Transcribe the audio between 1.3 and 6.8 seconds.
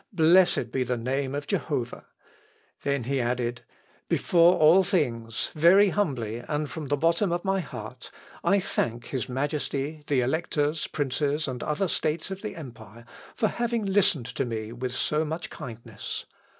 of Jehovah!" Then he added, "Before all things, very humbly and